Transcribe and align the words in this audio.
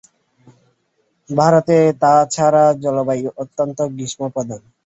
ভারতে 1.29 1.77
তা 2.01 2.13
ছাড়া, 2.33 2.63
জলবায়ু 2.83 3.27
অত্যন্ত 3.37 3.77
গ্রীষ্মপ্রধান। 3.93 4.61